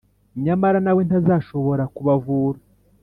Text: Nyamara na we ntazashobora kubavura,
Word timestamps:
Nyamara 0.45 0.79
na 0.85 0.91
we 0.95 1.01
ntazashobora 1.07 1.83
kubavura, 1.95 2.59